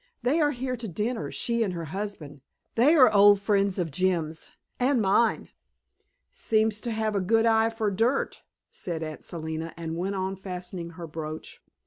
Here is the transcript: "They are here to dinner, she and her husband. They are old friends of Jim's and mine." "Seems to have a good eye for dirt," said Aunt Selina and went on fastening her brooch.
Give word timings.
"They 0.23 0.41
are 0.41 0.49
here 0.49 0.75
to 0.77 0.87
dinner, 0.87 1.29
she 1.29 1.61
and 1.61 1.75
her 1.75 1.85
husband. 1.85 2.41
They 2.73 2.95
are 2.95 3.13
old 3.13 3.39
friends 3.39 3.77
of 3.77 3.91
Jim's 3.91 4.49
and 4.79 4.99
mine." 4.99 5.49
"Seems 6.31 6.81
to 6.81 6.89
have 6.91 7.13
a 7.13 7.21
good 7.21 7.45
eye 7.45 7.69
for 7.69 7.91
dirt," 7.91 8.41
said 8.71 9.03
Aunt 9.03 9.23
Selina 9.23 9.75
and 9.77 9.95
went 9.95 10.15
on 10.15 10.35
fastening 10.37 10.89
her 10.97 11.05
brooch. 11.05 11.61